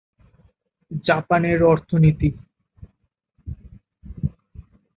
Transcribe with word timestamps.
Japan 1.05 1.41
এর 1.45 1.61
অর্থনীতি 1.71 2.29